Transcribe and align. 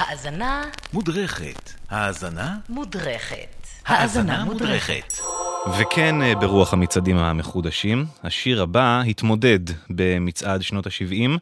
האזנה 0.00 0.64
מודרכת. 0.92 1.72
האזנה? 1.90 2.56
מודרכת. 2.68 3.66
האזנה 3.86 4.44
מודרכת. 4.44 5.12
וכן, 5.78 6.22
אה, 6.22 6.34
ברוח 6.34 6.72
המצעדים 6.72 7.16
המחודשים, 7.16 8.06
השיר 8.22 8.62
הבא 8.62 9.02
התמודד 9.08 9.58
במצעד 9.90 10.62
שנות 10.62 10.86
ה-70, 10.86 11.38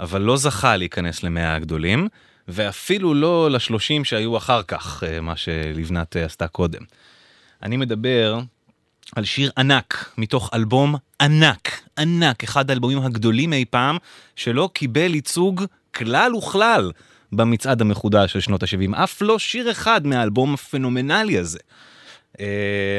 אבל 0.00 0.22
לא 0.22 0.36
זכה 0.36 0.76
להיכנס 0.76 1.22
למאה 1.22 1.54
הגדולים, 1.54 2.08
ואפילו 2.48 3.14
לא 3.14 3.50
לשלושים 3.50 4.04
שהיו 4.04 4.36
אחר 4.36 4.62
כך, 4.62 5.02
אה, 5.06 5.20
מה 5.20 5.36
שלבנת 5.36 6.16
אה, 6.16 6.24
עשתה 6.24 6.48
קודם. 6.48 6.82
אני 7.62 7.76
מדבר 7.76 8.40
על 9.16 9.24
שיר 9.24 9.50
ענק, 9.58 10.10
מתוך 10.18 10.50
אלבום 10.54 10.94
ענק, 11.22 11.80
ענק, 11.98 12.44
אחד 12.44 12.70
האלבומים 12.70 13.02
הגדולים 13.02 13.52
אי 13.52 13.64
פעם, 13.70 13.96
שלא 14.36 14.70
קיבל 14.72 15.14
ייצוג 15.14 15.64
כלל 15.94 16.34
וכלל 16.34 16.90
במצעד 17.32 17.80
המחודש 17.80 18.32
של 18.32 18.40
שנות 18.40 18.62
ה-70, 18.62 18.96
אף 19.04 19.22
לא 19.22 19.38
שיר 19.38 19.70
אחד 19.70 20.06
מהאלבום 20.06 20.54
הפנומנלי 20.54 21.38
הזה. 21.38 21.58
Uh, 22.32 22.40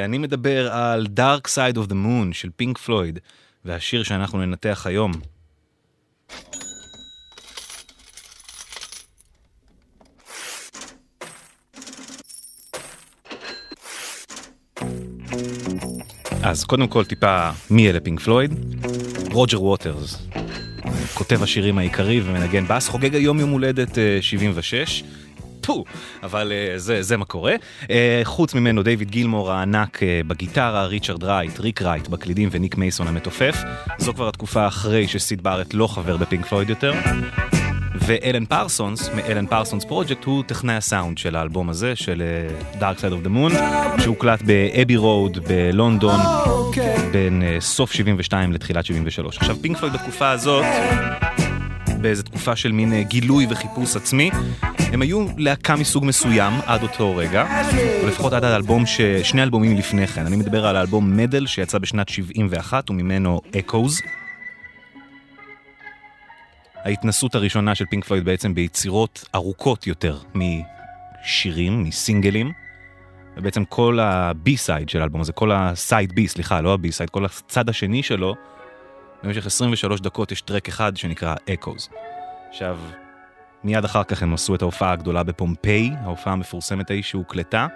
אני 0.06 0.18
מדבר 0.18 0.72
על 0.72 1.08
Dark 1.16 1.48
Side 1.48 1.78
of 1.78 1.90
the 1.90 1.94
Moon 1.94 2.34
של 2.34 2.50
פינק 2.56 2.78
פלויד, 2.78 3.20
והשיר 3.66 4.04
שאנחנו 4.04 4.46
ננתח 4.46 4.84
היום. 4.86 5.12
אז 16.44 16.64
קודם 16.64 16.88
כל 16.88 17.06
טיפה 17.06 17.50
מי 17.70 17.90
אלה 17.90 18.00
פינק 18.00 18.20
פלויד? 18.20 18.52
רוג'ר 19.32 19.64
ווטרס, 19.64 20.28
כותב 21.14 21.44
השירים 21.44 21.78
העיקרי 21.78 22.22
ומנגן 22.26 22.68
בס, 22.68 22.88
חוגג 22.88 23.16
היום 23.16 23.40
יום 23.40 23.50
הולדת 23.50 23.98
אה, 23.98 24.18
76. 24.22 25.04
פו, 25.68 25.84
אבל 26.24 26.52
אה, 26.52 26.80
זה, 26.80 27.02
זה 27.02 27.18
מה 27.18 27.26
קורה. 27.26 27.56
אה, 27.90 28.22
חוץ 28.24 28.54
ממנו 28.54 28.84
דיוויד 28.84 29.12
גילמור 29.12 29.52
הענק 29.52 30.04
אה, 30.04 30.22
בגיטרה, 30.28 30.86
ריצ'רד 30.86 31.24
רייט, 31.24 31.60
ריק 31.60 31.82
רייט 31.82 32.08
בקלידים 32.08 32.50
וניק 32.52 32.78
מייסון 32.78 33.08
המתופף. 33.08 33.56
זו 33.98 34.14
כבר 34.14 34.28
התקופה 34.28 34.68
אחרי 34.68 35.08
שסיד 35.08 35.44
בארט 35.44 35.74
לא 35.74 35.88
חבר 35.88 36.18
בפינק 36.18 36.46
פלויד 36.46 36.70
יותר. 36.70 36.94
ואלן 38.02 38.46
פרסונס, 38.46 39.10
מאלן 39.16 39.46
פרסונס 39.46 39.86
פרויקט, 39.86 40.24
הוא 40.24 40.44
טכנאי 40.44 40.76
הסאונד 40.76 41.18
של 41.18 41.36
האלבום 41.36 41.70
הזה, 41.70 41.96
של 41.96 42.24
אה, 42.76 42.78
Dark 42.78 43.00
Side 43.00 43.14
of 43.24 43.28
the 43.28 43.30
Moon, 43.30 43.58
שהוקלט 44.02 44.42
באבי 44.42 44.98
רוד 44.98 45.38
בלונדון 45.48 46.20
בין 47.12 47.42
אה, 47.42 47.62
סוף 47.62 47.92
72 47.92 48.54
לתחילת 48.54 48.86
73. 48.86 49.38
עכשיו, 49.38 49.56
פינק 49.62 49.78
פלויד 49.78 49.94
בתקופה 49.94 50.30
הזאת, 50.30 50.66
באיזו 52.02 52.24
תקופה 52.24 52.56
של 52.56 52.72
מין 52.72 52.94
אה, 52.94 53.08
גילוי 53.08 53.48
וחיפוש 53.50 53.96
עצמי, 53.96 54.32
הם 54.94 55.02
היו 55.02 55.26
להקה 55.38 55.76
מסוג 55.76 56.06
מסוים 56.06 56.54
עד 56.66 56.84
אותו 56.84 57.16
רגע, 57.16 57.46
או 58.02 58.08
לפחות 58.08 58.34
עד 58.34 58.44
האלבום, 58.44 58.86
ש... 58.86 59.02
שני 59.02 59.44
אלבומים 59.44 59.78
לפני 59.78 60.08
כן. 60.08 60.26
אני 60.26 60.36
מדבר 60.36 60.66
על 60.66 60.76
האלבום 60.76 61.18
Meddle 61.18 61.46
שיצא 61.46 61.78
בשנת 61.78 62.10
71 62.10 62.90
וממנו 62.90 63.42
אקוז. 63.60 64.02
ההתנסות 66.88 67.36
הראשונה 67.36 67.76
של 67.76 67.86
פינק 67.86 68.06
פלויד 68.06 68.26
בעצם 68.26 68.54
ביצירות 68.54 69.26
ארוכות 69.36 69.88
יותר 69.88 70.18
משירים, 70.36 71.84
מסינגלים. 71.84 72.52
ובעצם 73.38 73.66
כל 73.66 74.00
ה 74.00 74.13
B-side 74.13 74.90
של 74.90 75.02
האלבום 75.02 75.22
הזה, 75.22 75.34
כל 75.34 75.52
ה 75.52 75.65
side 75.65 76.16
B, 76.16 76.28
סליחה, 76.28 76.62
לא 76.62 76.74
ה 76.74 76.78
B-side, 76.78 77.10
כל 77.10 77.26
הצד 77.26 77.70
השני 77.70 78.04
שלו, 78.04 78.36
במשך 79.24 79.46
23 79.46 80.02
דקות 80.02 80.32
יש 80.32 80.42
track 80.42 80.68
אחד 80.68 80.98
שנקרא 80.98 81.36
אקוז. 81.54 81.90
עכשיו, 82.50 82.78
מיד 83.64 83.86
אחר 83.86 84.04
כך 84.04 84.24
הם 84.24 84.34
עשו 84.34 84.56
את 84.56 84.62
ההופעה 84.62 84.92
הגדולה 84.92 85.24
בפומפיי, 85.24 85.92
ההופעה 86.04 86.34
המפורסמת 86.34 86.90
ההיא 86.90 87.04
שהוקלטה. 87.04 87.68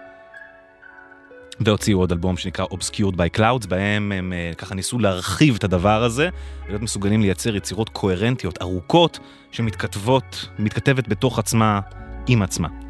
והוציאו 1.66 2.00
עוד 2.00 2.12
אלבום 2.12 2.38
שנקרא 2.38 2.66
Obscured 2.66 3.16
by 3.16 3.38
Clouds, 3.38 3.68
בהם 3.68 4.12
הם 4.12 4.34
אה, 4.34 4.52
ככה 4.58 4.76
ניסו 4.76 5.00
להרחיב 5.00 5.56
את 5.56 5.64
הדבר 5.64 6.04
הזה, 6.04 6.30
ולהיות 6.66 6.82
מסוגלים 6.82 7.22
לייצר 7.22 7.56
יצירות 7.56 7.90
קוהרנטיות, 7.90 8.62
ארוכות, 8.62 9.20
שמתכתבות, 9.52 10.50
מתכתבת 10.60 11.08
בתוך 11.08 11.40
עצמה 11.40 11.80
עם 12.28 12.42
עצמה. 12.42 12.81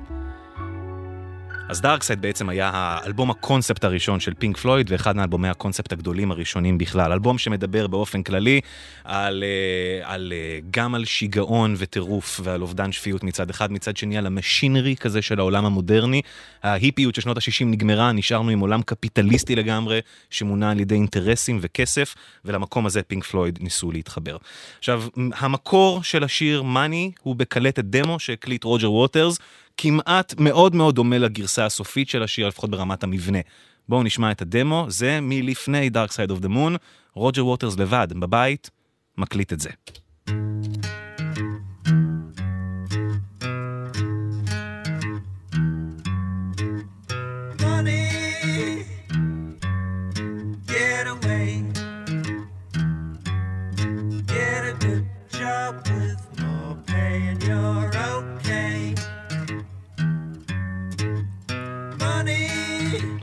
אז 1.72 1.82
Dark 1.82 2.02
Side 2.02 2.22
בעצם 2.22 2.50
היה 2.50 2.70
האלבום 2.74 3.32
הקונספט 3.32 3.84
הראשון 3.84 4.20
של 4.20 4.34
פינק 4.34 4.58
פלויד 4.58 4.92
ואחד 4.92 5.16
מאלבומי 5.16 5.50
הקונספט 5.50 5.92
הגדולים 5.92 6.32
הראשונים 6.32 6.78
בכלל. 6.78 7.12
אלבום 7.12 7.38
שמדבר 7.38 7.88
באופן 7.88 8.24
כללי 8.24 8.62
על, 9.04 9.44
אה, 9.44 10.14
על, 10.14 10.34
אה, 10.36 10.60
גם 10.72 10.96
על 10.96 11.06
שיגעון 11.06 11.76
וטירוף 11.78 12.40
ועל 12.44 12.62
אובדן 12.62 12.92
שפיות 12.92 13.24
מצד 13.24 13.50
אחד, 13.50 13.72
מצד 13.72 13.98
שני 13.98 14.18
על 14.18 14.26
ה 14.26 14.33
machinery 14.33 14.96
כזה 14.96 15.22
של 15.22 15.40
העולם 15.40 15.66
המודרני. 15.66 16.22
ההיפיות 16.64 17.16
של 17.16 17.22
שנות 17.22 17.38
ה-60 17.38 17.66
נגמרה, 17.66 18.12
נשארנו 18.12 18.50
עם 18.50 18.60
עולם 18.60 18.82
קפיטליסטי 18.82 19.56
לגמרי, 19.56 20.00
שמונע 20.30 20.72
על 20.72 20.80
ידי 20.80 20.96
אינטרסים 20.96 21.60
וכסף, 21.62 22.16
ולמקום 22.46 22.86
הזה 22.86 23.04
פינק 23.04 23.24
פלויד 23.24 23.60
ניסו 23.62 23.92
להתחבר. 23.92 24.38
עכשיו, 24.80 25.04
המקור 25.36 26.04
של 26.04 26.24
השיר 26.24 26.62
מאני 26.62 27.12
הוא 27.24 27.36
בקלטת 27.36 27.84
דמו 27.84 28.20
שהקליט 28.20 28.64
רוג'ר 28.64 28.92
ווטרס. 28.92 29.40
כמעט 29.78 30.34
מאוד 30.40 30.76
מאוד 30.76 30.96
דומה 30.96 31.18
לגרסה 31.18 31.66
הסופית 31.66 32.10
של 32.10 32.24
השיר, 32.24 32.48
לפחות 32.48 32.70
ברמת 32.70 33.04
המבנה. 33.04 33.40
בואו 33.90 34.04
נשמע 34.04 34.32
את 34.32 34.42
הדמו, 34.42 34.86
זה 34.90 35.20
מלפני 35.22 35.90
Dark 35.94 36.12
Side 36.12 36.32
of 36.32 36.44
the 36.44 36.48
Moon, 36.48 36.78
רוג'ר 37.14 37.46
ווטרס 37.46 37.78
לבד, 37.78 38.08
בבית, 38.12 38.70
מקליט 39.18 39.54
את 39.54 39.60
זה. 39.60 39.70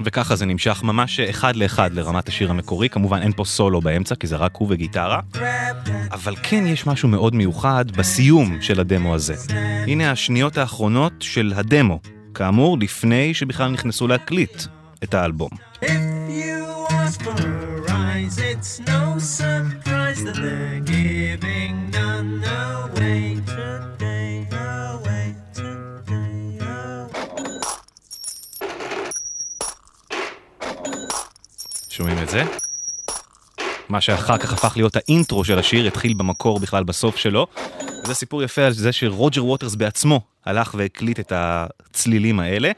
וככה 0.09 0.37
זה 0.37 0.47
נמשך 0.47 0.83
ממש 0.83 1.21
אחד 1.21 1.57
לאחד 1.57 1.95
לרמת 1.95 2.29
השיר 2.29 2.51
המקורי, 2.51 2.89
כמובן 2.89 3.23
אין 3.23 3.33
פה 3.33 3.45
סולו 3.45 3.81
באמצע, 3.81 4.15
כי 4.15 4.27
זה 4.27 4.37
רק 4.37 4.57
הוא 4.57 4.69
וגיטרה, 4.71 5.21
אבל 6.13 6.35
כן 6.43 6.67
יש 6.67 6.87
משהו 6.87 7.09
מאוד 7.09 7.35
מיוחד 7.35 7.91
בסיום 7.91 8.63
של 8.63 8.81
הדמו 8.81 9.15
הזה. 9.15 9.35
הנה 9.87 10.11
השניות 10.11 10.59
האחרונות 10.59 11.13
של 11.21 11.53
הדמו, 11.57 12.01
כאמור, 12.35 12.79
לפני 12.79 13.35
שבכלל 13.35 13.71
נכנסו 13.71 14.09
להקליט 14.09 14.63
את 15.05 15.15
האלבום. 15.15 15.51
It's 18.51 18.81
no 18.93 19.03
surprise 19.39 20.21
that 20.27 20.37
they're 20.43 20.81
giving 20.93 21.58
את 32.29 32.33
זה? 32.33 32.45
מה 33.89 34.01
שאחר 34.01 34.39
כך 34.39 34.53
הפך 34.53 34.73
להיות 34.77 34.97
האינטרו 34.97 35.45
של 35.45 35.59
השיר, 35.59 35.87
התחיל 35.87 36.15
במקור 36.15 36.61
בכלל 36.61 36.85
בסוף 36.85 37.17
שלו. 37.17 37.47
וזה 38.05 38.15
סיפור 38.15 38.43
יפה 38.43 38.63
על 38.63 38.73
זה 38.73 38.93
שרוג'ר 38.93 39.45
ווטרס 39.45 39.75
בעצמו 39.75 40.21
הלך 40.45 40.75
והקליט 40.79 41.21
את 41.21 41.33
הצלילים 41.35 42.41
האלה. 42.41 42.71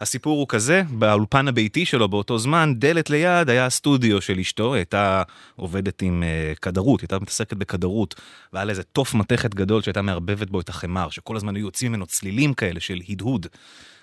הסיפור 0.00 0.38
הוא 0.38 0.46
כזה, 0.48 0.82
באולפן 0.90 1.48
הביתי 1.48 1.86
שלו 1.86 2.08
באותו 2.08 2.38
זמן, 2.38 2.74
דלת 2.76 3.10
ליד 3.10 3.50
היה 3.50 3.66
הסטודיו 3.66 4.20
של 4.20 4.38
אשתו, 4.38 4.74
היא 4.74 4.78
הייתה 4.78 5.22
עובדת 5.56 6.02
עם 6.02 6.22
uh, 6.22 6.58
כדרות, 6.58 7.00
היא 7.00 7.04
הייתה 7.04 7.18
מתעסקת 7.18 7.56
בכדרות, 7.56 8.14
והיה 8.52 8.64
לה 8.64 8.70
איזה 8.70 8.82
תוף 8.82 9.14
מתכת 9.14 9.54
גדול 9.54 9.82
שהייתה 9.82 10.02
מערבבת 10.02 10.50
בו 10.50 10.60
את 10.60 10.68
החמר, 10.68 11.10
שכל 11.10 11.36
הזמן 11.36 11.56
היו 11.56 11.66
יוצאים 11.66 11.92
ממנו 11.92 12.06
צלילים 12.06 12.54
כאלה 12.54 12.80
של 12.80 13.00
הדהוד. 13.08 13.46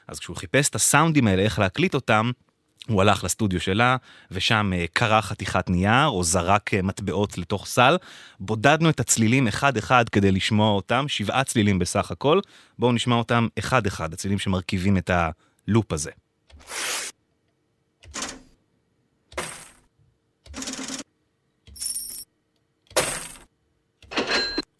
אז 0.07 0.19
כשהוא 0.19 0.35
חיפש 0.35 0.69
את 0.69 0.75
הסאונדים 0.75 1.27
האלה, 1.27 1.41
איך 1.41 1.59
להקליט 1.59 1.95
אותם, 1.95 2.31
הוא 2.87 3.01
הלך 3.01 3.23
לסטודיו 3.23 3.59
שלה, 3.59 3.97
ושם 4.31 4.71
אה, 4.75 4.85
קרע 4.93 5.21
חתיכת 5.21 5.69
נייר, 5.69 6.07
או 6.07 6.23
זרק 6.23 6.73
אה, 6.73 6.81
מטבעות 6.81 7.37
לתוך 7.37 7.65
סל. 7.65 7.97
בודדנו 8.39 8.89
את 8.89 8.99
הצלילים 8.99 9.47
אחד-אחד 9.47 10.09
כדי 10.09 10.31
לשמוע 10.31 10.69
אותם, 10.69 11.05
שבעה 11.07 11.43
צלילים 11.43 11.79
בסך 11.79 12.11
הכל. 12.11 12.39
בואו 12.79 12.91
נשמע 12.91 13.15
אותם 13.15 13.47
אחד-אחד, 13.59 14.13
הצלילים 14.13 14.39
שמרכיבים 14.39 14.97
את 14.97 15.11
הלופ 15.67 15.91
הזה. 15.91 16.11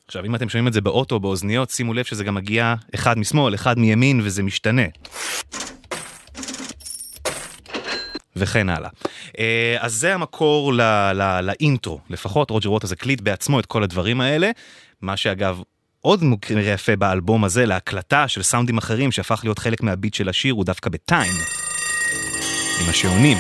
עכשיו, 0.08 0.26
אם 0.26 0.36
אתם 0.36 0.50
שומעים 0.50 0.68
את 0.68 0.74
זה 0.74 0.82
באוטו, 0.82 1.20
באוזניות, 1.20 1.70
שימו 1.70 1.94
לב 1.94 2.06
שזה 2.06 2.24
גם 2.24 2.36
מגיע 2.36 2.76
אחד 2.96 3.18
משמאל, 3.18 3.56
אחד 3.56 3.80
מימין, 3.80 4.22
וזה 4.24 4.44
משתנה. 4.44 4.82
וכן 8.36 8.70
הלאה. 8.70 8.90
אה, 9.40 9.76
אז 9.80 9.94
זה 9.94 10.14
המקור 10.14 10.74
ל- 10.74 10.82
ל- 11.14 11.42
לאינטרו, 11.42 12.00
לפחות 12.10 12.50
רוג'ר 12.50 12.72
ווטרס 12.72 12.92
הקליט 12.92 13.22
בעצמו 13.22 13.60
את 13.60 13.66
כל 13.66 13.84
הדברים 13.84 14.22
האלה, 14.22 14.52
מה 15.02 15.18
שאגב 15.18 15.62
עוד 16.02 16.24
מקרה 16.24 16.62
יפה 16.62 16.96
באלבום 16.96 17.44
הזה 17.44 17.66
להקלטה 17.66 18.28
של 18.28 18.44
סאונדים 18.44 18.78
אחרים 18.78 19.12
שהפך 19.12 19.42
להיות 19.44 19.60
חלק 19.60 19.84
מהביט 19.84 20.14
של 20.14 20.30
השיר 20.30 20.54
הוא 20.54 20.66
דווקא 20.66 20.90
בטיים. 20.90 21.34
עם 22.82 22.90
השעונים. 22.90 23.38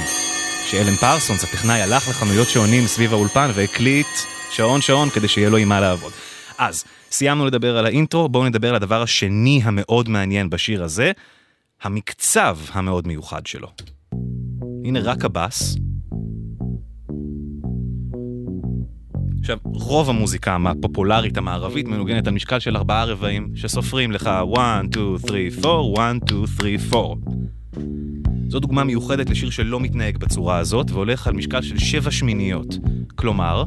שאלן 0.71 0.95
פרסונס, 0.95 1.43
הטכנאי, 1.43 1.81
הלך 1.81 2.09
לחנויות 2.09 2.47
שעונים 2.47 2.87
סביב 2.87 3.13
האולפן 3.13 3.49
והקליט 3.53 4.07
שעון 4.51 4.81
שעון 4.81 5.09
כדי 5.09 5.27
שיהיה 5.27 5.49
לו 5.49 5.57
עם 5.57 5.69
מה 5.69 5.79
לעבוד. 5.79 6.13
אז, 6.57 6.83
סיימנו 7.11 7.45
לדבר 7.45 7.77
על 7.77 7.85
האינטרו, 7.85 8.29
בואו 8.29 8.45
נדבר 8.45 8.69
על 8.69 8.75
הדבר 8.75 9.01
השני 9.01 9.61
המאוד 9.63 10.09
מעניין 10.09 10.49
בשיר 10.49 10.83
הזה, 10.83 11.11
המקצב 11.81 12.57
המאוד 12.71 13.07
מיוחד 13.07 13.45
שלו. 13.45 13.67
הנה 14.85 14.99
רק 14.99 15.25
הבאס. 15.25 15.77
עכשיו, 19.39 19.57
רוב 19.63 20.09
המוזיקה 20.09 20.57
הפופולרית 20.65 21.37
המערבית 21.37 21.87
מנוגנת 21.87 22.27
על 22.27 22.33
משקל 22.33 22.59
של 22.59 22.77
ארבעה 22.77 23.05
רבעים, 23.05 23.51
שסופרים 23.55 24.11
לך 24.11 24.29
1, 24.53 24.85
2, 24.91 25.17
3, 25.27 25.65
4, 25.65 26.01
1, 26.01 26.15
2, 26.27 26.47
3, 26.47 26.93
4. 26.93 27.15
זו 28.47 28.59
דוגמה 28.59 28.83
מיוחדת 28.83 29.29
לשיר 29.29 29.49
שלא 29.49 29.79
מתנהג 29.79 30.17
בצורה 30.17 30.57
הזאת, 30.57 30.91
והולך 30.91 31.27
על 31.27 31.33
משקל 31.33 31.61
של 31.61 31.77
שבע 31.77 32.11
שמיניות. 32.11 32.77
כלומר, 33.15 33.65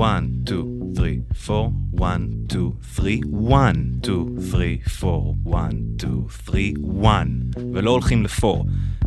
1, 0.00 0.22
2, 0.46 0.72
3, 0.94 1.08
4, 1.50 1.68
1, 1.98 2.20
2, 2.48 2.70
3, 2.94 3.20
1, 3.50 3.74
2, 4.02 4.26
3, 4.40 5.04
4, 5.04 5.18
1, 5.52 5.72
2, 5.98 6.24
3, 6.44 6.72
1, 7.02 7.26
ולא 7.72 7.90
הולכים 7.90 8.22
ל-4. 8.22 8.46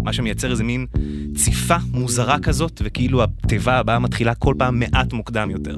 מה 0.04 0.14
שמייצר 0.14 0.52
איזה 0.52 0.64
מין 0.64 0.86
ציפה 1.36 1.76
מוזרה 1.92 2.40
כזאת, 2.40 2.82
וכאילו 2.84 3.24
התיבה 3.24 3.78
הבאה 3.78 4.00
מתחילה 4.00 4.36
כל 4.36 4.54
פעם 4.58 4.80
מעט 4.80 5.14
מוקדם 5.14 5.52
יותר. 5.52 5.78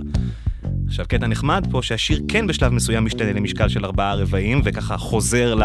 עכשיו, 0.88 1.06
קטע 1.08 1.28
נחמד 1.28 1.68
פה 1.72 1.82
שהשיר 1.84 2.22
כן 2.28 2.48
בשלב 2.48 2.74
מסוים 2.74 3.06
משתנה 3.06 3.34
למשקל 3.34 3.70
של 3.70 3.86
ארבעה 3.86 4.16
רבעים, 4.16 4.62
וככה 4.64 4.98
חוזר 4.98 5.56
ל, 5.56 5.64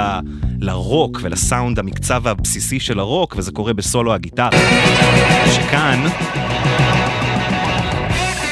לרוק 0.61 1.19
ולסאונד 1.23 1.79
המקצב 1.79 2.27
הבסיסי 2.27 2.81
של 2.81 2.99
הרוק, 2.99 3.35
וזה 3.39 3.53
קורה 3.53 3.73
בסולו 3.73 4.15
הגיטרה. 4.15 4.51
שכאן... 5.55 6.07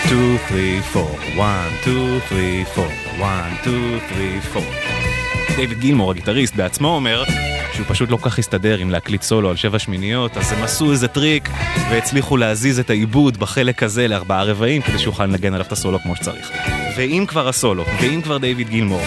2, 0.04 0.38
3, 0.48 0.96
4, 0.96 1.14
1, 1.40 1.82
2, 1.82 2.20
3, 2.28 2.68
4, 2.78 2.86
1, 3.20 3.64
2, 3.64 4.00
3, 4.44 4.56
4. 4.56 5.03
דיוויד 5.56 5.80
גילמור, 5.80 6.10
הגיטריסט, 6.10 6.54
בעצמו 6.54 6.88
אומר 6.88 7.24
שהוא 7.74 7.86
פשוט 7.88 8.10
לא 8.10 8.16
כל 8.16 8.30
כך 8.30 8.38
הסתדר 8.38 8.78
עם 8.78 8.90
להקליט 8.90 9.22
סולו 9.22 9.50
על 9.50 9.56
שבע 9.56 9.78
שמיניות, 9.78 10.36
אז 10.36 10.52
הם 10.52 10.62
עשו 10.62 10.92
איזה 10.92 11.08
טריק 11.08 11.48
והצליחו 11.90 12.36
להזיז 12.36 12.78
את 12.78 12.90
העיבוד 12.90 13.36
בחלק 13.36 13.82
הזה 13.82 14.08
לארבעה 14.08 14.44
רבעים 14.44 14.82
כדי 14.82 14.98
שיוכל 14.98 15.26
לנגן 15.26 15.54
עליו 15.54 15.66
את 15.66 15.72
הסולו 15.72 15.98
כמו 15.98 16.16
שצריך. 16.16 16.50
ואם 16.96 17.24
כבר 17.28 17.48
הסולו, 17.48 17.84
ואם 18.00 18.20
כבר 18.22 18.38
דיוויד 18.38 18.68
גילמור, 18.68 19.02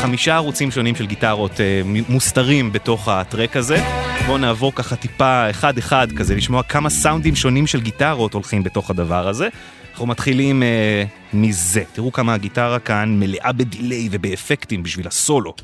חמישה 0.00 0.34
ערוצים 0.34 0.70
שונים 0.70 0.94
של 0.94 1.06
גיטרות 1.06 1.60
אה, 1.60 1.82
מוסתרים 2.08 2.72
בתוך 2.72 3.08
ה 3.08 3.16
track 3.16 3.56
הזה, 3.56 3.82
בואו 4.26 4.38
נעבור 4.38 4.74
ככה 4.74 4.96
טיפה 4.96 5.50
אחד-אחד 5.50 6.08
כזה, 6.16 6.34
לשמוע 6.34 6.62
כמה 6.62 6.90
סאונדים 6.90 7.36
שונים 7.36 7.66
של 7.66 7.80
גיטרות 7.80 8.34
הולכים 8.34 8.62
בתוך 8.62 8.90
הדבר 8.90 9.28
הזה. 9.28 9.48
אנחנו 10.00 10.10
מתחילים 10.10 10.62
אה, 10.62 11.04
מזה. 11.32 11.82
תראו 11.92 12.12
כמה 12.12 12.34
הגיטרה 12.34 12.78
כאן 12.78 13.16
מלאה 13.20 13.52
בדיליי 13.52 14.08
ובאפקטים 14.10 14.82
בשביל 14.82 15.06
הסולו. 15.06 15.54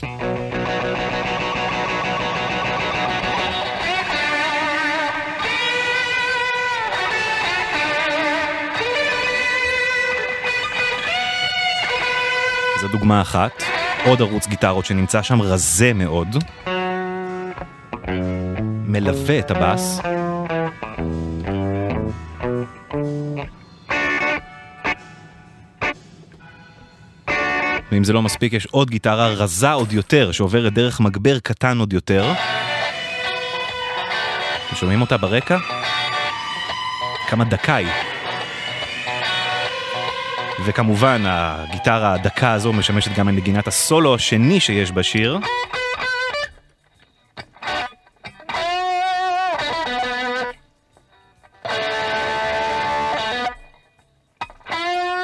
זו 12.80 12.88
דוגמה 12.92 13.20
אחת. 13.20 13.62
עוד 14.04 14.20
ערוץ 14.20 14.46
גיטרות 14.46 14.84
שנמצא 14.84 15.22
שם 15.22 15.42
רזה 15.42 15.92
מאוד. 15.94 16.36
מלווה 18.86 19.38
את 19.38 19.50
הבאס. 19.50 20.00
ואם 27.96 28.04
זה 28.04 28.12
לא 28.12 28.22
מספיק, 28.22 28.52
יש 28.52 28.66
עוד 28.66 28.90
גיטרה 28.90 29.28
רזה 29.28 29.72
עוד 29.72 29.92
יותר, 29.92 30.32
שעוברת 30.32 30.72
דרך 30.72 31.00
מגבר 31.00 31.38
קטן 31.38 31.78
עוד 31.78 31.92
יותר. 31.92 32.32
שומעים 34.74 35.00
אותה 35.00 35.16
ברקע? 35.16 35.58
כמה 37.28 37.44
דקה 37.44 37.76
היא. 37.76 37.88
וכמובן, 40.64 41.22
הגיטרה 41.26 42.12
הדקה 42.12 42.52
הזו 42.52 42.72
משמשת 42.72 43.18
גם 43.18 43.28
לנגינת 43.28 43.68
הסולו 43.68 44.14
השני 44.14 44.60
שיש 44.60 44.92
בשיר. 44.92 45.38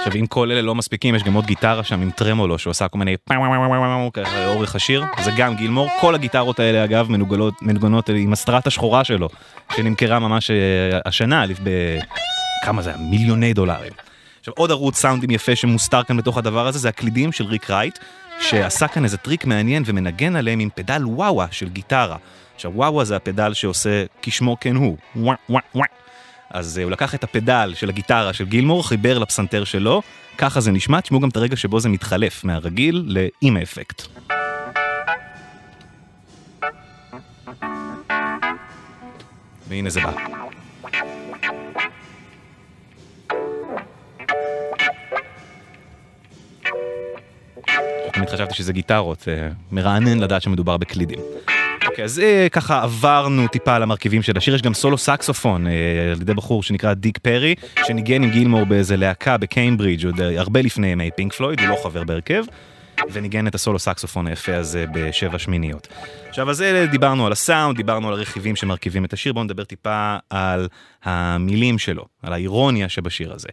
עכשיו 0.03 0.21
אם 0.21 0.27
כל 0.27 0.51
אלה 0.51 0.63
לא 0.63 0.75
מספיקים 0.75 1.15
יש 1.15 1.23
גם 1.23 1.35
עוד 1.35 1.47
גיטרה 1.47 1.85
שם 1.85 2.01
עם 2.01 2.11
טרמולו 2.11 2.59
שעושה 2.59 2.89
כל 2.89 2.99
מיני 2.99 3.17
ככה 4.11 4.39
השיר 4.75 5.05
זה 5.25 5.31
גם 5.37 5.57
גילמור 5.57 5.89
כל 6.01 6.15
הגיטרות 6.15 6.61
האלה 6.61 6.85
אגב 6.85 7.11
מנוגנות 7.11 7.63
מנוגנות 7.63 8.09
עם 8.09 8.33
הסטראט 8.33 8.67
השחורה 8.67 9.05
שלו 9.05 9.29
שנמכרה 9.77 10.19
ממש 10.19 10.51
אה, 10.51 11.01
השנה 11.05 11.45
בכמה 12.63 12.83
זה 12.83 12.93
מיליוני 12.97 13.53
דולרים. 13.53 13.93
עכשיו 14.41 14.55
עוד 14.57 14.71
ערוץ 14.71 14.97
סאונדים 14.97 15.31
יפה 15.31 15.57
שמוסתר 15.57 16.03
כאן 16.03 16.17
בתוך 16.17 16.39
הדבר 16.39 16.67
הזה 16.67 16.79
זה 16.79 16.89
הקלידים 16.89 17.33
של 17.33 17.45
ריק 17.45 17.71
רייט 17.71 17.99
שעשה 18.41 18.89
כאן 18.89 19.05
איזה 19.05 19.17
טריק 19.17 19.45
מעניין 19.45 19.83
ומנגן 19.87 20.37
עליהם 20.37 20.59
עם 20.61 20.69
פדל 20.75 21.03
וואה-וואה 21.07 21.47
של 21.51 21.69
גיטרה. 21.69 22.17
עכשיו 22.55 22.73
וואה-וואה 22.75 23.05
זה 23.05 23.17
הפדל 23.17 23.55
שעושה 23.55 24.05
כשמו 24.23 24.57
כן 24.61 24.77
הוא. 24.77 24.97
ווא 25.17 25.35
ווא 25.49 25.61
ווא 25.75 25.85
אז 26.53 26.79
uh, 26.79 26.85
הוא 26.85 26.91
לקח 26.91 27.15
את 27.15 27.25
הפדל 27.25 27.73
של 27.77 27.89
הגיטרה 27.89 28.33
של 28.33 28.45
גילמור, 28.45 28.89
חיבר 28.89 29.19
לפסנתר 29.19 29.65
שלו, 29.65 30.03
ככה 30.39 30.61
זה 30.61 30.73
נשמע, 30.73 31.01
תשמעו 31.01 31.21
גם 31.21 31.29
את 31.29 31.37
הרגע 31.37 31.57
שבו 31.57 31.81
זה 31.81 31.89
מתחלף 31.89 32.45
מהרגיל 32.45 33.05
לאם 33.07 33.57
האפקט. 33.57 34.03
והנה 39.69 39.91
זה 39.91 40.01
בא. 40.01 40.13
תמיד 48.13 48.29
חשבתי 48.29 48.55
שזה 48.55 48.73
גיטרות, 48.73 49.29
אה, 49.29 49.49
מרענן 49.73 50.19
לדעת 50.19 50.43
שמדובר 50.43 50.77
בקלידים. 50.77 51.19
אוקיי, 51.93 52.05
אז 52.05 52.19
אה, 52.19 52.47
ככה 52.53 52.83
עברנו 52.83 53.49
טיפה 53.49 53.75
על 53.75 53.83
המרכיבים 53.83 54.23
של 54.23 54.37
השיר, 54.37 54.55
יש 54.55 54.63
גם 54.63 54.75
סולו 54.75 54.99
סקסופון 54.99 55.67
אה, 55.67 55.73
על 56.13 56.21
ידי 56.21 56.35
בחור 56.35 56.63
שנקרא 56.63 56.95
דיק 56.95 57.19
פרי, 57.19 57.55
שניגן 57.87 58.23
עם 58.23 58.31
גילמור 58.31 58.65
באיזה 58.65 58.97
להקה 58.97 59.37
בקיימברידג' 59.37 60.07
עוד 60.07 60.21
אה, 60.21 60.41
הרבה 60.41 60.63
לפני 60.63 60.87
ימי 60.87 61.11
פינק 61.17 61.33
פלויד, 61.33 61.61
הוא 61.61 61.69
לא 61.69 61.77
חבר 61.83 62.05
בהרכב, 62.05 62.45
וניגן 63.13 63.47
את 63.47 63.55
הסולו 63.55 63.79
סקסופון 63.79 64.27
היפה 64.27 64.57
הזה 64.57 64.85
בשבע 64.93 65.39
שמיניות. 65.39 65.89
עכשיו, 66.29 66.51
אז 66.51 66.65
דיברנו 66.91 67.27
על 67.27 67.33
הסאונד, 67.33 67.77
דיברנו 67.77 68.09
על 68.09 68.15
הרכיבים 68.15 68.57
שמרכיבים 68.57 69.05
את 69.05 69.13
השיר, 69.13 69.33
בואו 69.33 69.45
נדבר 69.45 69.65
טיפה 69.65 70.17
על 70.31 70.69
המילים 71.05 71.79
שלו, 71.79 72.05
על 72.23 72.33
האירוניה 72.33 72.89
שבשיר 72.89 73.33
הזה. 73.33 73.49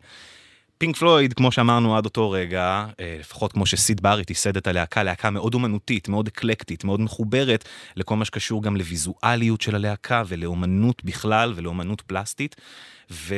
פינק 0.79 0.95
פלויד, 0.95 1.33
כמו 1.33 1.51
שאמרנו 1.51 1.97
עד 1.97 2.05
אותו 2.05 2.31
רגע, 2.31 2.85
אה, 2.99 3.17
לפחות 3.19 3.53
כמו 3.53 3.65
שסיד 3.65 4.01
בארט 4.01 4.29
ייסד 4.29 4.57
את 4.57 4.67
הלהקה, 4.67 5.03
להקה 5.03 5.29
מאוד 5.29 5.53
אומנותית, 5.53 6.09
מאוד 6.09 6.27
אקלקטית, 6.27 6.83
מאוד 6.83 7.01
מחוברת 7.01 7.65
לכל 7.95 8.15
מה 8.15 8.25
שקשור 8.25 8.63
גם 8.63 8.77
לוויזואליות 8.77 9.61
של 9.61 9.75
הלהקה 9.75 10.23
ולאומנות 10.27 11.03
בכלל 11.03 11.53
ולאומנות 11.55 12.01
פלסטית. 12.01 12.55
ו... 13.11 13.35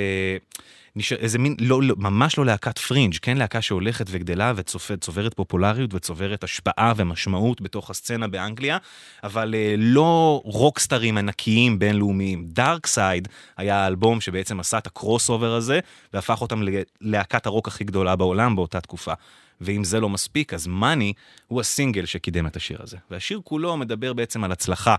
נשאר, 0.96 1.18
איזה 1.18 1.40
מין, 1.40 1.56
לא, 1.60 1.84
לא, 1.84 1.96
ממש 1.98 2.38
לא 2.38 2.46
להקת 2.46 2.78
פרינג', 2.78 3.16
כן 3.22 3.38
להקה 3.38 3.62
שהולכת 3.62 4.06
וגדלה 4.10 4.54
וצוברת 4.56 5.34
פופולריות 5.34 5.94
וצוברת 5.94 6.44
השפעה 6.44 6.94
ומשמעות 6.96 7.62
בתוך 7.62 7.90
הסצנה 7.90 8.28
באנגליה, 8.28 8.78
אבל 9.24 9.56
אה, 9.56 9.76
לא 9.78 10.42
רוקסטרים 10.46 11.18
ענקיים 11.18 11.80
בינלאומיים. 11.80 12.46
דארק 12.48 12.88
סייד 12.88 13.28
היה 13.58 13.84
האלבום 13.84 14.22
שבעצם 14.22 14.60
עשה 14.60 14.78
את 14.78 14.88
ה 14.88 15.30
crossover 15.30 15.54
הזה, 15.54 15.80
והפך 16.14 16.42
אותם 16.42 16.62
ללהקת 17.02 17.46
הרוק 17.46 17.68
הכי 17.68 17.84
גדולה 17.84 18.16
בעולם 18.16 18.56
באותה 18.56 18.82
תקופה. 18.82 19.14
ואם 19.62 19.84
זה 19.84 20.00
לא 20.00 20.10
מספיק, 20.10 20.54
אז 20.54 20.68
מאני 20.68 21.14
הוא 21.48 21.62
הסינגל 21.62 22.06
שקידם 22.06 22.48
את 22.48 22.56
השיר 22.56 22.80
הזה. 22.84 22.98
והשיר 23.12 23.42
כולו 23.44 23.78
מדבר 23.78 24.14
בעצם 24.14 24.44
על 24.44 24.52
הצלחה, 24.52 24.96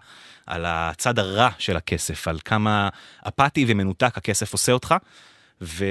על 0.47 0.65
הצד 0.67 1.19
הרע 1.19 1.49
של 1.59 1.77
הכסף, 1.77 2.29
על 2.29 2.39
כמה 2.45 2.89
אפאתי 3.29 3.65
ומנותק 3.69 4.19
הכסף 4.19 4.53
עושה 4.53 4.73
אותך. 4.73 4.95
ו... 5.62 5.85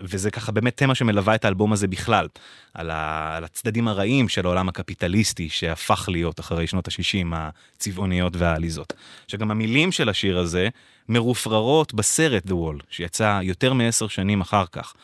וזה 0.00 0.30
ככה 0.30 0.52
באמת 0.52 0.76
תמה 0.76 0.94
שמלווה 0.94 1.34
את 1.34 1.44
האלבום 1.44 1.72
הזה 1.72 1.88
בכלל, 1.88 2.28
על, 2.74 2.90
ה... 2.90 3.36
על 3.36 3.44
הצדדים 3.44 3.88
הרעים 3.88 4.28
של 4.28 4.46
העולם 4.46 4.68
הקפיטליסטי 4.68 5.48
שהפך 5.48 6.08
להיות 6.12 6.40
אחרי 6.40 6.66
שנות 6.66 6.88
ה-60 6.88 7.26
הצבעוניות 7.32 8.36
והעליזות. 8.36 8.92
שגם 9.28 9.50
המילים 9.50 9.92
של 9.92 10.08
השיר 10.08 10.38
הזה 10.38 10.68
מרופררות 11.08 11.94
בסרט 11.94 12.46
The 12.46 12.52
Wall, 12.52 12.82
שיצא 12.90 13.40
יותר 13.42 13.72
מעשר 13.72 14.08
שנים 14.08 14.40
אחר 14.40 14.64
כך. 14.72 14.94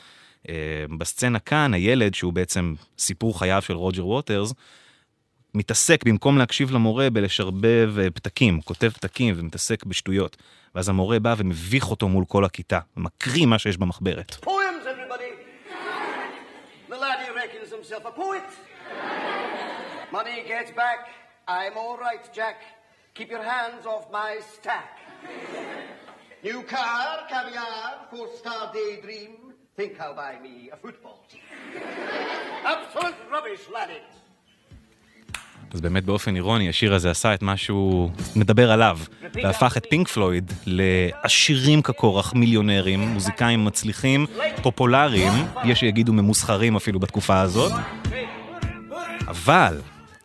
אה, 0.48 0.54
בסצנה 0.98 1.38
כאן, 1.38 1.74
הילד, 1.74 2.14
שהוא 2.14 2.32
בעצם 2.32 2.74
סיפור 2.98 3.38
חייו 3.38 3.62
של 3.62 3.74
רוג'ר 3.74 4.06
ווטרס, 4.06 4.54
מתעסק, 5.54 6.04
במקום 6.04 6.38
להקשיב 6.38 6.70
למורה, 6.70 7.10
בלשרבב 7.10 7.94
אה, 7.98 8.10
פתקים, 8.10 8.60
כותב 8.60 8.88
פתקים 8.88 9.34
ומתעסק 9.36 9.84
בשטויות. 9.84 10.36
ואז 10.74 10.88
המורה 10.88 11.18
בא 11.18 11.34
ומביך 11.38 11.90
אותו 11.90 12.08
מול 12.08 12.24
כל 12.28 12.44
הכיתה, 12.44 12.78
ומקריא 12.96 13.46
מה 13.46 13.58
שיש 13.58 13.76
במחברת. 13.76 14.36
Think 29.76 29.98
I'll 29.98 30.14
buy 30.14 30.38
me 30.38 30.68
a 30.70 30.76
football 30.76 31.24
team. 31.30 31.40
Absolute 32.64 33.14
rubbish, 33.30 33.68
laddie. 33.70 34.21
אז 35.74 35.80
באמת 35.80 36.04
באופן 36.04 36.36
אירוני, 36.36 36.68
השיר 36.68 36.94
הזה 36.94 37.10
עשה 37.10 37.34
את 37.34 37.42
מה 37.42 37.56
שהוא 37.56 38.10
מדבר 38.36 38.72
עליו, 38.72 38.98
והפך 39.34 39.76
את 39.76 39.86
פינק 39.90 40.08
פלויד 40.08 40.52
לעשירים 40.66 41.82
כקורח, 41.82 42.34
מיליונרים, 42.34 43.00
מוזיקאים 43.00 43.64
מצליחים, 43.64 44.26
פופולריים, 44.62 45.32
יש 45.64 45.80
שיגידו 45.80 46.12
ממוסחרים 46.12 46.76
אפילו 46.76 47.00
בתקופה 47.00 47.40
הזאת, 47.40 47.72
אבל 49.28 49.80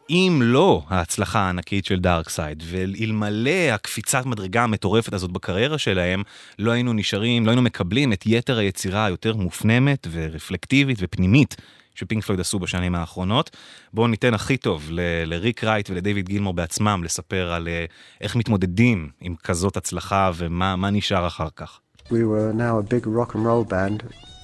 אם 0.09 0.41
לא 0.43 0.81
ההצלחה 0.89 1.39
הענקית 1.39 1.85
של 1.85 1.99
דארקסייד, 1.99 2.63
ואלמלא 2.65 3.71
הקפיצת 3.71 4.25
מדרגה 4.25 4.63
המטורפת 4.63 5.13
הזאת 5.13 5.31
בקריירה 5.31 5.77
שלהם, 5.77 6.23
לא 6.59 6.71
היינו 6.71 6.93
נשארים, 6.93 7.45
לא 7.45 7.51
היינו 7.51 7.61
מקבלים 7.61 8.13
את 8.13 8.23
יתר 8.25 8.57
היצירה 8.57 9.05
היותר 9.05 9.35
מופנמת 9.35 10.07
ורפלקטיבית 10.11 10.97
ופנימית 11.01 11.55
שפינק 11.97 12.23
פלויד 12.23 12.39
עשו 12.39 12.59
בשנים 12.59 12.95
האחרונות. 12.95 13.49
בואו 13.93 14.07
ניתן 14.07 14.33
הכי 14.33 14.57
טוב 14.57 14.87
ל- 14.89 15.01
לריק 15.25 15.63
רייט 15.63 15.89
ולדיוויד 15.89 16.29
גילמור 16.29 16.53
בעצמם 16.53 17.01
לספר 17.03 17.51
על 17.51 17.67
אה, 17.67 17.85
איך 18.21 18.35
מתמודדים 18.35 19.09
עם 19.21 19.35
כזאת 19.43 19.77
הצלחה 19.77 20.31
ומה 20.35 20.75
מה 20.75 20.89
נשאר 20.89 21.27
אחר 21.27 21.47
כך. 21.55 21.79
We 22.09 22.09
were 22.09 22.53
now 22.53 22.77
a 22.79 22.93
big 22.93 23.05
rock 23.07 23.35
and 23.35 23.43
roll 23.45 23.65
band 23.73 24.03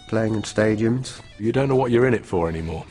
playing 0.10 0.34
in 0.36 0.44
stadiums. 0.56 1.08
You 1.40 1.52
don't 1.58 1.70
know 1.72 1.80
what 1.82 1.92
you're 1.92 2.08
in 2.12 2.14
it 2.20 2.26
for 2.32 2.50
anymore. 2.54 2.84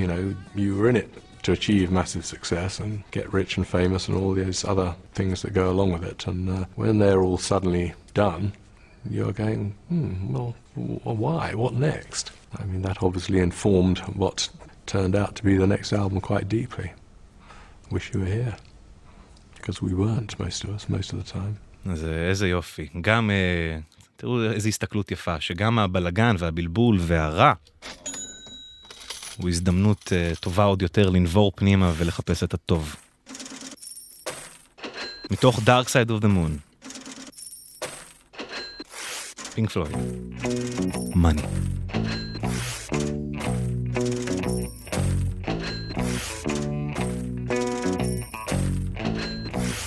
You 0.00 0.06
know, 0.10 0.22
you 0.62 0.70
were 0.78 0.88
in 0.92 0.96
it 0.96 1.10
to 1.44 1.52
achieve 1.58 1.86
massive 2.00 2.24
success 2.34 2.72
and 2.82 2.92
get 3.16 3.26
rich 3.40 3.52
and 3.58 3.64
famous 3.78 4.02
and 4.08 4.14
all 4.18 4.32
these 4.42 4.60
other 4.72 4.88
things 5.18 5.36
that 5.42 5.52
go 5.60 5.66
along 5.74 5.90
with 5.94 6.04
it. 6.12 6.20
And 6.30 6.40
uh, 6.50 6.64
when 6.82 6.94
they're 7.02 7.22
all 7.26 7.38
suddenly 7.52 7.86
done, 8.24 8.44
you're 9.10 9.32
going, 9.32 9.74
hmm, 9.88 10.32
well, 10.32 10.54
why? 11.26 11.54
What 11.54 11.74
next? 11.74 12.24
I 12.60 12.64
mean, 12.64 12.82
that 12.82 13.02
obviously 13.02 13.38
informed 13.40 13.98
what 14.22 14.48
turned 14.86 15.14
out 15.14 15.34
to 15.36 15.42
be 15.42 15.56
the 15.56 15.66
next 15.66 15.92
album 15.92 16.20
quite 16.20 16.48
deeply. 16.48 16.92
Wish 17.90 18.12
you 18.12 18.20
were 18.20 18.26
here. 18.26 18.56
Because 19.56 19.82
we 19.82 19.92
weren't, 19.94 20.38
most 20.38 20.64
of 20.64 20.70
us, 20.70 20.88
most 20.88 21.12
of 21.12 21.18
the 21.18 21.32
time. 21.32 21.56
אז 21.86 22.04
אה, 22.04 22.28
איזה 22.28 22.48
יופי. 22.48 22.88
גם, 23.00 23.30
אה, 23.30 23.78
תראו 24.16 24.52
איזו 24.52 24.68
הסתכלות 24.68 25.10
יפה, 25.10 25.40
שגם 25.40 25.78
הבלגן 25.78 26.36
והבלבול 26.38 26.96
והרע 27.00 27.52
הוא 29.36 29.48
הזדמנות 29.48 30.12
אה, 30.12 30.32
טובה 30.40 30.64
עוד 30.64 30.82
יותר 30.82 31.10
לנבור 31.10 31.52
פנימה 31.54 31.92
ולחפש 31.96 32.42
את 32.42 32.54
הטוב. 32.54 32.96
מתוך 35.30 35.58
Dark 35.58 35.86
Side 35.86 36.10
of 36.10 36.22
the 36.22 36.28
Moon. 36.28 36.67
פינק 39.58 39.70
פלויד. 39.70 39.96
מאני. 41.14 41.42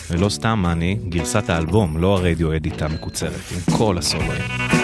ולא 0.10 0.30
סתם 0.30 0.60
מאני, 0.62 0.96
גרסת 1.10 1.50
האלבום, 1.50 1.98
לא 1.98 2.18
הרדיו 2.18 2.56
אדיט 2.56 2.82
המקוצרת, 2.82 3.42
עם 3.52 3.78
כל 3.78 3.98
הסולואים. 3.98 4.81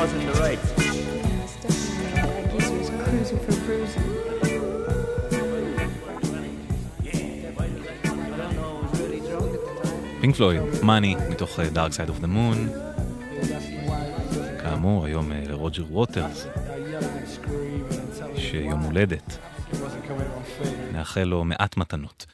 Was 0.00 0.12
in 0.14 0.26
the 0.26 0.32
bruising. 3.66 4.10
פינק 10.20 10.36
פלויד, 10.36 10.62
מאני, 10.82 11.16
מתוך 11.30 11.60
אה, 11.60 11.68
Dark 11.68 11.92
Side 11.92 12.10
of 12.10 12.22
the 12.22 12.26
Moon. 12.26 12.58
כאמור, 14.62 15.04
היום 15.06 15.32
אה, 15.32 15.42
לרוג'ר 15.48 15.84
ווטרס, 15.90 16.46
שיום 18.36 18.80
הולדת. 18.80 19.38
נאחל 20.92 21.24
לו 21.24 21.44
מעט 21.44 21.76
מתנות. 21.76 22.26